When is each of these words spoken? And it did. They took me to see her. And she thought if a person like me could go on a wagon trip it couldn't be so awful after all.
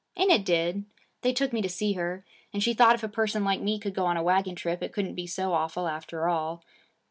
And 0.17 0.31
it 0.31 0.43
did. 0.43 0.85
They 1.21 1.31
took 1.31 1.53
me 1.53 1.61
to 1.61 1.69
see 1.69 1.93
her. 1.93 2.25
And 2.51 2.63
she 2.63 2.73
thought 2.73 2.95
if 2.95 3.03
a 3.03 3.07
person 3.07 3.43
like 3.45 3.61
me 3.61 3.77
could 3.77 3.93
go 3.93 4.07
on 4.07 4.17
a 4.17 4.23
wagon 4.23 4.55
trip 4.55 4.81
it 4.81 4.93
couldn't 4.93 5.13
be 5.13 5.27
so 5.27 5.53
awful 5.53 5.87
after 5.87 6.27
all. 6.27 6.63